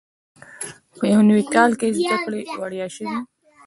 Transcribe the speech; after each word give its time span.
په 0.97 1.03
یو 1.13 1.21
نوي 1.29 1.43
کال 1.55 1.71
کې 1.79 1.87
زده 1.97 2.15
کړې 2.25 2.41
وړیا 2.61 2.87
شوې. 2.95 3.17